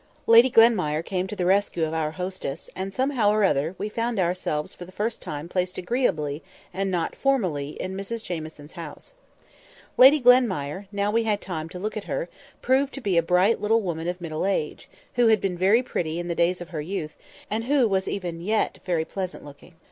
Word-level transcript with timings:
Lady 0.25 0.49
Glenmire 0.49 1.03
came 1.05 1.27
to 1.27 1.35
the 1.35 1.45
rescue 1.45 1.85
of 1.85 1.93
our 1.93 2.09
hostess, 2.09 2.71
and, 2.75 2.91
somehow 2.91 3.29
or 3.29 3.43
other, 3.43 3.75
we 3.77 3.87
found 3.87 4.19
ourselves 4.19 4.73
for 4.73 4.83
the 4.83 4.91
first 4.91 5.21
time 5.21 5.47
placed 5.47 5.77
agreeably, 5.77 6.41
and 6.73 6.89
not 6.89 7.15
formally, 7.15 7.79
in 7.79 7.95
Mrs 7.95 8.23
Jamieson's 8.23 8.71
house. 8.73 9.13
Lady 9.97 10.19
Glenmire, 10.19 10.87
now 10.91 11.11
we 11.11 11.25
had 11.25 11.39
time 11.39 11.69
to 11.69 11.77
look 11.77 11.95
at 11.95 12.05
her, 12.05 12.29
proved 12.63 12.95
to 12.95 12.99
be 13.01 13.15
a 13.15 13.21
bright 13.21 13.61
little 13.61 13.83
woman 13.83 14.07
of 14.07 14.19
middle 14.19 14.43
age, 14.47 14.89
who 15.13 15.27
had 15.27 15.39
been 15.39 15.55
very 15.55 15.83
pretty 15.83 16.17
in 16.17 16.27
the 16.27 16.33
days 16.33 16.61
of 16.61 16.69
her 16.69 16.81
youth, 16.81 17.15
and 17.47 17.65
who 17.65 17.87
was 17.87 18.07
even 18.07 18.41
yet 18.41 18.79
very 18.83 19.05
pleasant 19.05 19.45
looking. 19.45 19.75